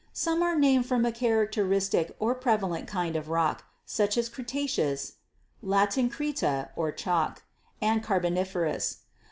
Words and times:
Some 0.13 0.41
are 0.41 0.55
named 0.55 0.87
from 0.87 1.05
a 1.05 1.11
char 1.11 1.45
acteristic 1.45 2.11
or 2.17 2.33
prevalent 2.33 2.87
kind 2.87 3.15
of 3.15 3.29
rock, 3.29 3.65
such 3.85 4.17
as 4.17 4.29
Cretaceous 4.29 5.17
(Latin 5.61 6.09
'creta,' 6.09 6.69
chalk) 6.95 7.43
and 7.83 8.01
Carboniferous. 8.01 9.01